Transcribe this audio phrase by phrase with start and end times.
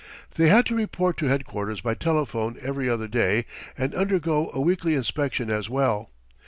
[0.33, 3.45] They had to report to headquarters by telephone every other day
[3.77, 6.09] and undergo a weekly inspection as well.